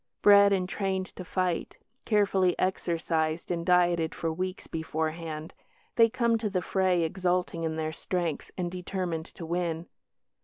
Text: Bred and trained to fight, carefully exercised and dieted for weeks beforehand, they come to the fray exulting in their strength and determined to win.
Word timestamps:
Bred 0.23 0.51
and 0.51 0.67
trained 0.67 1.05
to 1.15 1.23
fight, 1.23 1.77
carefully 2.05 2.57
exercised 2.57 3.51
and 3.51 3.63
dieted 3.63 4.15
for 4.15 4.33
weeks 4.33 4.65
beforehand, 4.65 5.53
they 5.95 6.09
come 6.09 6.39
to 6.39 6.49
the 6.49 6.63
fray 6.63 7.03
exulting 7.03 7.63
in 7.63 7.75
their 7.75 7.93
strength 7.93 8.49
and 8.57 8.71
determined 8.71 9.27
to 9.27 9.45
win. 9.45 9.85